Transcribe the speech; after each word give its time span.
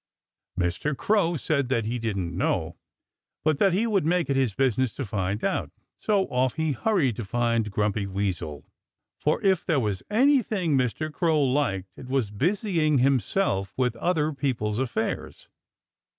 Mr. 0.59 0.97
Crow 0.97 1.37
said 1.37 1.69
that 1.69 1.85
he 1.85 1.99
didn't 1.99 2.35
know, 2.35 2.75
but 3.43 3.59
that 3.59 3.71
he 3.71 3.85
would 3.85 4.03
make 4.03 4.31
it 4.31 4.35
his 4.35 4.55
business 4.55 4.95
to 4.95 5.05
find 5.05 5.43
out. 5.43 5.69
So 5.99 6.23
off 6.29 6.55
he 6.55 6.71
hurried 6.71 7.15
to 7.17 7.23
find 7.23 7.69
Grumpy 7.69 8.07
Weasel, 8.07 8.65
for 9.19 9.39
if 9.43 9.63
there 9.63 9.79
was 9.79 10.01
anything 10.09 10.75
Mr. 10.75 11.13
Crow 11.13 11.43
liked 11.43 11.91
it 11.95 12.07
was 12.09 12.31
busying 12.31 12.97
himself 12.97 13.75
with 13.77 13.95
other 13.97 14.33
people's 14.33 14.79
affairs. 14.79 15.47